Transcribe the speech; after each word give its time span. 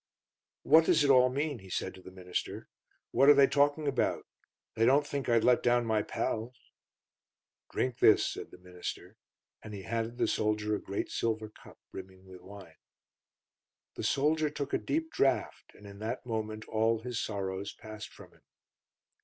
"What 0.63 0.85
does 0.85 1.03
it 1.03 1.11
all 1.11 1.29
mean?" 1.29 1.59
he 1.59 1.69
said 1.69 1.93
to 1.93 2.01
the 2.01 2.09
minister. 2.09 2.67
"What 3.11 3.29
are 3.29 3.35
they 3.35 3.45
talking 3.45 3.87
about? 3.87 4.25
They 4.73 4.83
don't 4.83 5.05
think 5.05 5.29
I'd 5.29 5.43
let 5.43 5.61
down 5.61 5.85
my 5.85 6.01
pals?" 6.01 6.55
"Drink 7.69 7.99
this," 7.99 8.25
said 8.27 8.49
the 8.49 8.57
minister, 8.57 9.15
and 9.61 9.75
he 9.75 9.83
handed 9.83 10.17
the 10.17 10.27
soldier 10.27 10.73
a 10.73 10.81
great 10.81 11.11
silver 11.11 11.49
cup, 11.49 11.77
brimming 11.91 12.25
with 12.25 12.41
wine. 12.41 12.77
The 13.93 14.01
soldier 14.03 14.49
took 14.49 14.73
a 14.73 14.79
deep 14.79 15.11
draught, 15.11 15.71
and 15.75 15.85
in 15.85 15.99
that 15.99 16.25
moment 16.25 16.67
all 16.67 17.01
his 17.01 17.21
sorrows 17.21 17.71
passed 17.75 18.09
from 18.09 18.33
him. 18.33 18.41